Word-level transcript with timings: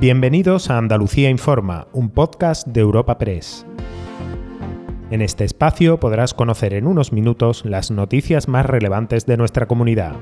Bienvenidos 0.00 0.70
a 0.70 0.78
Andalucía 0.78 1.28
Informa, 1.28 1.86
un 1.92 2.08
podcast 2.08 2.66
de 2.66 2.80
Europa 2.80 3.18
Press. 3.18 3.66
En 5.10 5.20
este 5.20 5.44
espacio 5.44 6.00
podrás 6.00 6.32
conocer 6.32 6.72
en 6.72 6.86
unos 6.86 7.12
minutos 7.12 7.66
las 7.66 7.90
noticias 7.90 8.48
más 8.48 8.64
relevantes 8.64 9.26
de 9.26 9.36
nuestra 9.36 9.66
comunidad. 9.66 10.14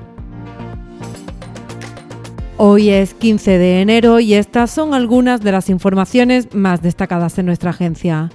Hoy 2.57 2.89
es 2.89 3.13
15 3.13 3.57
de 3.57 3.79
enero 3.79 4.19
y 4.19 4.33
estas 4.33 4.69
son 4.69 4.93
algunas 4.93 5.39
de 5.39 5.53
las 5.53 5.69
informaciones 5.69 6.53
más 6.53 6.81
destacadas 6.81 7.39
en 7.39 7.45
nuestra 7.45 7.69
agencia. 7.69 8.31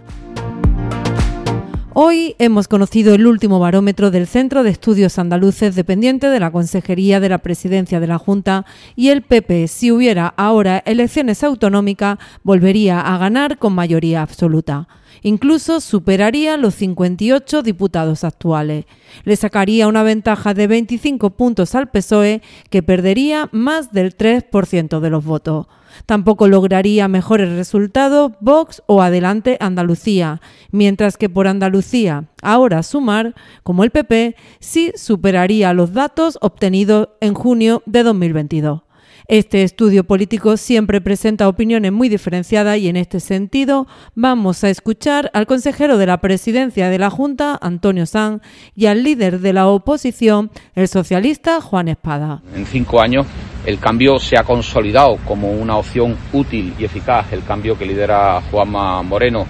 Hoy 1.97 2.35
hemos 2.41 2.67
conocido 2.67 3.15
el 3.15 3.25
último 3.25 3.61
barómetro 3.61 4.11
del 4.11 4.27
Centro 4.27 4.65
de 4.65 4.71
Estudios 4.71 5.17
Andaluces 5.17 5.77
dependiente 5.77 6.27
de 6.27 6.41
la 6.41 6.51
Consejería 6.51 7.21
de 7.21 7.29
la 7.29 7.39
Presidencia 7.39 8.01
de 8.01 8.09
la 8.09 8.19
Junta 8.19 8.67
y 8.97 9.11
el 9.11 9.23
PP, 9.23 9.69
si 9.69 9.93
hubiera 9.93 10.27
ahora 10.37 10.83
elecciones 10.87 11.45
autonómicas, 11.45 12.18
volvería 12.43 13.01
a 13.01 13.17
ganar 13.18 13.59
con 13.59 13.77
mayoría 13.77 14.23
absoluta. 14.23 14.89
Incluso 15.23 15.81
superaría 15.81 16.57
los 16.57 16.75
58 16.75 17.63
diputados 17.63 18.25
actuales. 18.25 18.87
Le 19.23 19.37
sacaría 19.37 19.87
una 19.87 20.03
ventaja 20.03 20.53
de 20.53 20.67
25 20.67 21.31
puntos 21.31 21.76
al 21.76 21.90
PSOE, 21.90 22.43
que 22.71 22.82
perdería 22.82 23.49
más 23.53 23.93
del 23.93 24.17
3% 24.17 24.99
de 24.99 25.11
los 25.11 25.25
votos. 25.25 25.68
Tampoco 26.07 26.48
lograría 26.48 27.08
mejores 27.08 27.50
resultados 27.50 28.32
Vox 28.40 28.82
o 28.86 29.03
Adelante 29.03 29.57
Andalucía, 29.61 30.40
mientras 30.70 31.17
que 31.17 31.29
por 31.29 31.46
Andalucía, 31.46 32.25
ahora 32.42 32.83
Sumar, 32.83 33.34
como 33.62 33.84
el 33.84 33.91
PP, 33.91 34.36
sí 34.61 34.92
superaría 34.97 35.72
los 35.72 35.92
datos 35.92 36.39
obtenidos 36.41 37.08
en 37.20 37.34
junio 37.34 37.83
de 37.86 38.03
2022. 38.03 38.83
Este 39.27 39.62
estudio 39.62 40.05
político 40.05 40.58
siempre 40.58 41.00
presenta 41.00 41.48
opiniones 41.48 41.92
muy 41.92 42.11
diferenciadas 42.11 42.77
y 42.77 42.89
en 42.89 42.97
este 42.97 43.20
sentido 43.20 43.86
vamos 44.14 44.62
a 44.64 44.69
escuchar 44.69 45.31
al 45.33 45.47
consejero 45.47 45.97
de 45.97 46.05
la 46.05 46.20
presidencia 46.20 46.91
de 46.91 46.98
la 46.98 47.08
Junta, 47.08 47.58
Antonio 47.62 48.05
Sanz, 48.05 48.42
y 48.75 48.84
al 48.84 49.03
líder 49.03 49.41
de 49.41 49.55
la 49.55 49.67
oposición, 49.67 50.51
el 50.75 50.89
socialista 50.89 51.62
Juan 51.62 51.89
Espada. 51.89 52.42
En 52.55 52.67
cinco 52.67 53.01
años 53.01 53.27
el 53.67 53.79
cambio 53.79 54.19
se 54.19 54.39
ha 54.39 54.45
consolidado 54.45 55.17
como 55.25 55.51
una 55.51 55.77
opción 55.77 56.17
útil 56.33 56.75
y 56.79 56.84
eficaz, 56.84 57.33
el 57.33 57.45
cambio 57.45 57.79
que 57.79 57.87
lidera 57.87 58.41
Juanma 58.51 59.03
Moreno. 59.03 59.47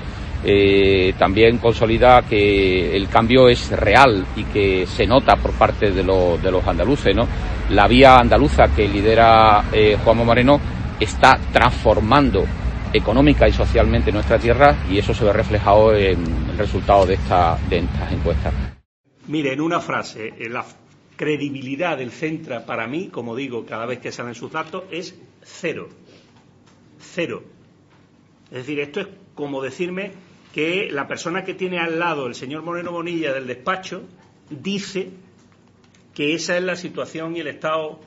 Eh, 0.46 1.14
también 1.18 1.56
consolida 1.56 2.20
que 2.22 2.94
el 2.94 3.08
cambio 3.08 3.48
es 3.48 3.70
real 3.70 4.26
y 4.36 4.44
que 4.44 4.86
se 4.86 5.06
nota 5.06 5.36
por 5.36 5.52
parte 5.52 5.90
de, 5.90 6.02
los 6.02 6.66
andaluces. 6.66 7.16
¿no? 7.16 7.26
La 7.70 7.88
vía 7.88 8.16
andaluza 8.16 8.64
que 8.76 8.86
lidera 8.86 9.64
eh, 9.72 9.96
Juanma 10.04 10.24
Moreno 10.24 10.60
está 11.00 11.38
transformando 11.52 12.44
económica 12.92 13.48
y 13.48 13.52
socialmente 13.52 14.12
nuestra 14.12 14.38
tierra 14.38 14.76
y 14.88 14.98
eso 14.98 15.12
se 15.12 15.24
ve 15.24 15.32
reflejado 15.32 15.94
en 15.94 16.18
el 16.50 16.58
resultado 16.58 17.06
de, 17.06 17.14
esta, 17.14 17.58
de 17.68 17.78
estas 17.78 18.12
encuestas. 18.12 18.54
Mire, 19.26 19.54
en 19.54 19.60
una 19.60 19.80
frase, 19.80 20.32
la 20.50 20.64
credibilidad 21.16 21.98
del 21.98 22.10
Centra 22.10 22.66
para 22.66 22.86
mí, 22.86 23.08
como 23.08 23.36
digo 23.36 23.64
cada 23.64 23.86
vez 23.86 24.00
que 24.00 24.12
salen 24.12 24.34
sus 24.34 24.52
datos, 24.52 24.84
es 24.90 25.14
cero. 25.42 25.88
Cero. 26.98 27.42
Es 28.50 28.58
decir, 28.58 28.80
esto 28.80 29.00
es 29.00 29.08
como 29.34 29.62
decirme 29.62 30.12
que 30.52 30.88
la 30.90 31.08
persona 31.08 31.44
que 31.44 31.54
tiene 31.54 31.78
al 31.78 31.98
lado 31.98 32.26
el 32.26 32.34
señor 32.34 32.62
Moreno 32.62 32.92
Bonilla 32.92 33.32
del 33.32 33.46
despacho 33.46 34.02
dice 34.50 35.10
que 36.14 36.34
esa 36.34 36.56
es 36.56 36.62
la 36.62 36.76
situación 36.76 37.36
y 37.36 37.40
el 37.40 37.48
estado 37.48 38.00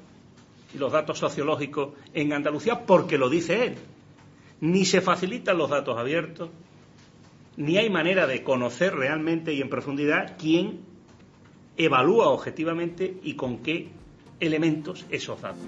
y 0.73 0.77
los 0.77 0.91
datos 0.91 1.19
sociológicos 1.19 1.93
en 2.13 2.33
Andalucía 2.33 2.85
porque 2.85 3.17
lo 3.17 3.29
dice 3.29 3.65
él. 3.65 3.75
Ni 4.61 4.85
se 4.85 5.01
facilitan 5.01 5.57
los 5.57 5.69
datos 5.69 5.97
abiertos, 5.97 6.49
ni 7.57 7.77
hay 7.77 7.89
manera 7.89 8.27
de 8.27 8.43
conocer 8.43 8.95
realmente 8.95 9.53
y 9.53 9.61
en 9.61 9.69
profundidad 9.69 10.35
quién 10.39 10.79
evalúa 11.77 12.29
objetivamente 12.29 13.17
y 13.23 13.35
con 13.35 13.59
qué 13.59 13.89
elementos 14.39 15.05
esos 15.09 15.41
datos. 15.41 15.63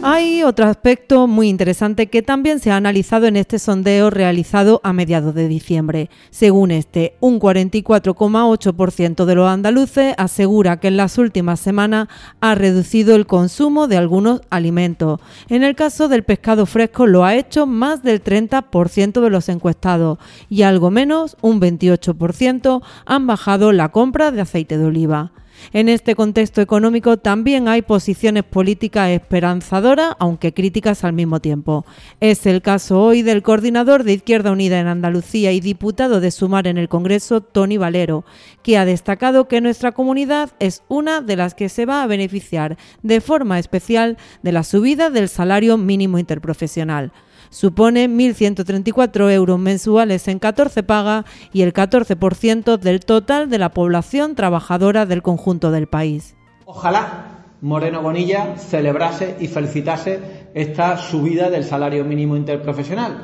Hay 0.00 0.44
otro 0.44 0.66
aspecto 0.66 1.26
muy 1.26 1.48
interesante 1.48 2.06
que 2.06 2.22
también 2.22 2.60
se 2.60 2.70
ha 2.70 2.76
analizado 2.76 3.26
en 3.26 3.34
este 3.34 3.58
sondeo 3.58 4.10
realizado 4.10 4.80
a 4.84 4.92
mediados 4.92 5.34
de 5.34 5.48
diciembre. 5.48 6.08
Según 6.30 6.70
este, 6.70 7.16
un 7.18 7.40
44,8% 7.40 9.24
de 9.24 9.34
los 9.34 9.48
andaluces 9.48 10.14
asegura 10.16 10.78
que 10.78 10.86
en 10.88 10.96
las 10.98 11.18
últimas 11.18 11.58
semanas 11.58 12.06
ha 12.40 12.54
reducido 12.54 13.16
el 13.16 13.26
consumo 13.26 13.88
de 13.88 13.96
algunos 13.96 14.40
alimentos. 14.50 15.20
En 15.48 15.64
el 15.64 15.74
caso 15.74 16.06
del 16.06 16.22
pescado 16.22 16.64
fresco 16.66 17.08
lo 17.08 17.24
ha 17.24 17.34
hecho 17.34 17.66
más 17.66 18.04
del 18.04 18.22
30% 18.22 19.20
de 19.20 19.30
los 19.30 19.48
encuestados 19.48 20.18
y 20.48 20.62
algo 20.62 20.92
menos, 20.92 21.36
un 21.40 21.60
28%, 21.60 22.82
han 23.04 23.26
bajado 23.26 23.72
la 23.72 23.88
compra 23.88 24.30
de 24.30 24.42
aceite 24.42 24.78
de 24.78 24.84
oliva. 24.84 25.32
En 25.72 25.88
este 25.88 26.14
contexto 26.14 26.60
económico 26.60 27.16
también 27.16 27.68
hay 27.68 27.82
posiciones 27.82 28.44
políticas 28.44 29.10
esperanzadoras, 29.10 30.14
aunque 30.18 30.54
críticas 30.54 31.04
al 31.04 31.12
mismo 31.12 31.40
tiempo. 31.40 31.84
Es 32.20 32.46
el 32.46 32.62
caso 32.62 33.00
hoy 33.02 33.22
del 33.22 33.42
coordinador 33.42 34.04
de 34.04 34.14
Izquierda 34.14 34.52
Unida 34.52 34.80
en 34.80 34.86
Andalucía 34.86 35.52
y 35.52 35.60
diputado 35.60 36.20
de 36.20 36.30
Sumar 36.30 36.66
en 36.66 36.78
el 36.78 36.88
Congreso, 36.88 37.40
Tony 37.40 37.76
Valero, 37.76 38.24
que 38.62 38.78
ha 38.78 38.84
destacado 38.84 39.48
que 39.48 39.60
nuestra 39.60 39.92
comunidad 39.92 40.50
es 40.58 40.82
una 40.88 41.20
de 41.20 41.36
las 41.36 41.54
que 41.54 41.68
se 41.68 41.86
va 41.86 42.02
a 42.02 42.06
beneficiar 42.06 42.76
de 43.02 43.20
forma 43.20 43.58
especial 43.58 44.16
de 44.42 44.52
la 44.52 44.62
subida 44.62 45.10
del 45.10 45.28
salario 45.28 45.76
mínimo 45.76 46.18
interprofesional 46.18 47.12
supone 47.50 48.08
1.134 48.08 49.32
euros 49.32 49.58
mensuales 49.58 50.28
en 50.28 50.38
14 50.38 50.82
pagas 50.82 51.24
y 51.52 51.62
el 51.62 51.72
14% 51.72 52.78
del 52.78 53.00
total 53.00 53.50
de 53.50 53.58
la 53.58 53.70
población 53.70 54.34
trabajadora 54.34 55.06
del 55.06 55.22
conjunto 55.22 55.70
del 55.70 55.86
país. 55.86 56.36
Ojalá 56.64 57.38
Moreno 57.60 58.02
Bonilla 58.02 58.56
celebrase 58.56 59.36
y 59.40 59.48
felicitase 59.48 60.48
esta 60.54 60.96
subida 60.96 61.50
del 61.50 61.64
salario 61.64 62.04
mínimo 62.04 62.36
interprofesional. 62.36 63.22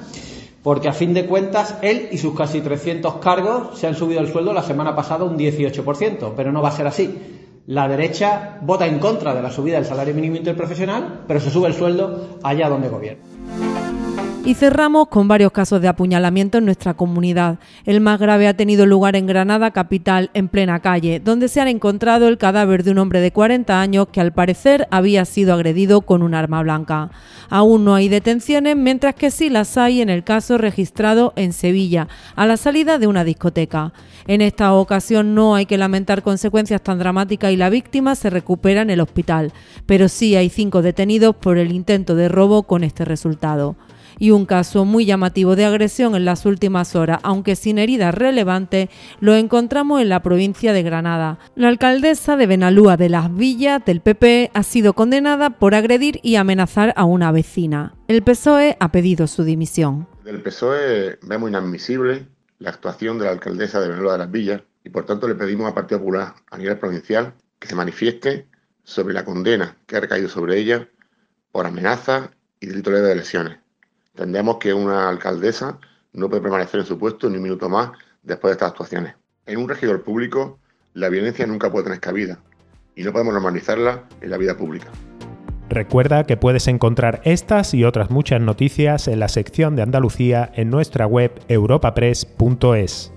Porque 0.63 0.89
a 0.89 0.93
fin 0.93 1.13
de 1.13 1.27
cuentas, 1.27 1.77
él 1.83 2.09
y 2.11 2.19
sus 2.19 2.35
casi 2.35 2.61
300 2.61 3.17
cargos 3.17 3.79
se 3.79 3.87
han 3.87 3.95
subido 3.95 4.21
el 4.21 4.33
sueldo 4.33 4.53
la 4.53 4.63
semana 4.63 4.97
pasada 4.97 5.25
un 5.25 5.37
18%, 5.37 6.33
pero 6.35 6.53
no 6.53 6.63
va 6.63 6.71
a 6.71 6.73
ser 6.73 6.87
así. 6.87 7.15
La 7.67 7.87
derecha 7.87 8.59
vota 8.63 8.87
en 8.87 8.99
contra 8.99 9.35
de 9.35 9.43
la 9.43 9.51
subida 9.51 9.77
del 9.77 9.85
salario 9.85 10.15
mínimo 10.15 10.37
interprofesional, 10.37 11.25
pero 11.29 11.39
se 11.41 11.51
sube 11.51 11.69
el 11.69 11.75
sueldo 11.75 12.39
allá 12.43 12.69
donde 12.69 12.89
gobierna. 12.89 13.34
Y 14.47 14.53
cerramos 14.53 15.09
con 15.09 15.27
varios 15.27 15.53
casos 15.53 15.81
de 15.81 15.89
apuñalamiento 15.89 16.59
en 16.59 16.67
nuestra 16.67 16.93
comunidad. 16.93 17.59
El 17.87 18.03
más 18.03 18.21
grave 18.21 18.47
ha 18.47 18.53
tenido 18.53 18.85
lugar 18.85 19.17
en 19.17 19.27
Granada 19.27 19.71
capital, 19.71 20.29
en 20.35 20.49
plena 20.49 20.81
calle, 20.81 21.19
donde 21.19 21.49
se 21.49 21.63
ha 21.63 21.71
encontrado 21.71 22.29
el 22.29 22.37
cadáver 22.37 22.85
de 22.85 22.91
un 22.91 22.99
hombre 22.99 23.21
de 23.21 23.33
40 23.33 23.81
años 23.81 24.09
que 24.13 24.21
al 24.21 24.35
parecer 24.35 24.87
había 24.91 25.25
sido 25.25 25.55
agredido 25.55 26.03
con 26.03 26.23
un 26.23 26.35
arma 26.35 26.63
blanca. 26.63 27.11
Aún 27.49 27.87
no 27.87 27.95
hay 27.95 28.11
detenciones, 28.11 28.77
mientras 28.77 29.15
que 29.15 29.31
sí 29.31 29.49
las 29.49 29.79
hay 29.79 30.03
en 30.03 30.11
el 30.11 30.25
caso 30.25 30.59
registrado 30.59 31.33
en 31.37 31.55
Sevilla, 31.55 32.09
a 32.37 32.45
la 32.45 32.59
salida 32.59 32.99
de 32.99 33.07
una 33.07 33.25
discoteca. 33.25 33.95
En 34.27 34.43
esta 34.43 34.75
ocasión 34.75 35.35
no 35.35 35.55
hay 35.55 35.65
que 35.65 35.79
lamentar 35.79 36.21
consecuencias 36.21 36.83
tan 36.83 36.99
dramáticas 36.99 37.51
y 37.51 37.57
la 37.57 37.71
víctima 37.71 38.15
se 38.15 38.29
recupera 38.29 38.83
en 38.83 38.91
el 38.91 39.01
hospital, 39.01 39.55
pero 39.87 40.11
sí 40.11 40.37
hay 40.37 40.51
cinco 40.51 40.83
detenidos 40.83 41.35
por 41.35 41.57
el 41.57 41.73
intento 41.73 42.15
de 42.15 42.29
robo 42.29 42.65
con 42.65 42.85
este 42.85 43.07
resultado 43.07 43.77
y 44.19 44.31
un 44.31 44.47
caso 44.47 44.85
muy 44.85 45.05
llamativo 45.05 45.57
de 45.57 45.65
agresión 45.65 46.15
en 46.15 46.25
las 46.25 46.47
últimas 46.47 46.95
horas, 46.97 47.21
aunque 47.23 47.57
sin 47.57 47.79
heridas 47.79 48.15
relevantes, 48.15 48.89
lo 49.21 49.35
encontramos 49.35 50.01
en 50.01 50.09
la 50.09 50.23
provincia 50.23 50.73
de 50.73 50.83
Granada. 50.83 51.39
La 51.55 51.69
alcaldesa 51.69 52.37
de 52.37 52.47
Benalúa 52.47 52.97
de 52.97 53.09
las 53.09 53.35
Villas 53.35 53.85
del 53.85 54.01
PP 54.01 54.51
ha 54.55 54.63
sido 54.63 54.93
condenada 54.95 55.51
por 55.51 55.75
agredir 55.75 56.21
y 56.23 56.37
amenazar 56.37 56.93
a 56.97 57.05
una 57.05 57.33
vecina. 57.33 57.95
El 58.09 58.23
PSOE 58.23 58.77
ha 58.81 58.93
pedido 58.93 59.27
su 59.27 59.45
dimisión. 59.45 60.07
Del 60.25 60.43
PSOE 60.43 61.19
vemos 61.23 61.51
inadmisible 61.51 62.27
la 62.59 62.71
actuación 62.71 63.19
de 63.19 63.27
la 63.27 63.33
alcaldesa 63.33 63.81
de 63.81 63.89
Benalúa 63.89 64.13
de 64.13 64.19
las 64.19 64.31
Villas 64.31 64.63
y 64.85 64.91
por 64.91 65.07
tanto 65.07 65.27
le 65.27 65.35
pedimos 65.35 65.67
al 65.67 65.75
Partido 65.75 65.99
Popular 66.01 66.35
a 66.51 66.59
nivel 66.59 66.79
provincial 66.79 67.35
que 67.59 67.69
se 67.69 67.75
manifieste 67.75 68.47
sobre 68.83 69.15
la 69.15 69.25
condena 69.25 69.77
que 69.87 69.97
ha 69.97 70.01
recaído 70.01 70.29
sobre 70.29 70.59
ella 70.59 70.89
por 71.51 71.67
amenazas 71.67 72.31
y 72.61 72.67
delito 72.67 72.91
de 72.91 73.15
lesiones. 73.15 73.64
Entendemos 74.15 74.59
que 74.59 74.73
una 74.73 75.09
alcaldesa 75.09 75.79
no 76.13 76.29
puede 76.29 76.41
permanecer 76.43 76.81
en 76.81 76.87
su 76.87 76.97
puesto 76.99 77.29
ni 77.29 77.37
un 77.37 77.43
minuto 77.43 77.69
más 77.69 77.91
después 78.23 78.51
de 78.51 78.53
estas 78.53 78.71
actuaciones. 78.71 79.15
En 79.45 79.59
un 79.59 79.69
regidor 79.69 80.03
público, 80.03 80.61
la 80.93 81.09
violencia 81.09 81.47
nunca 81.47 81.71
puede 81.71 81.85
tener 81.85 82.01
cabida 82.01 82.39
y 82.95 83.03
no 83.03 83.13
podemos 83.13 83.35
normalizarla 83.35 84.05
en 84.21 84.31
la 84.31 84.39
vida 84.39 84.57
pública. 84.57 84.89
Recuerda 85.69 86.25
que 86.25 86.37
puedes 86.37 86.69
encontrar 86.69 87.23
estas 87.25 87.75
y 87.75 87.85
otras 87.85 88.11
muchas 88.11 88.41
noticias 88.41 89.09
en 89.09 89.19
la 89.19 89.29
sección 89.29 89.75
de 89.75 89.83
Andalucía 89.83 90.53
en 90.55 90.71
nuestra 90.71 91.07
web 91.07 91.33
europapress.es. 91.49 93.14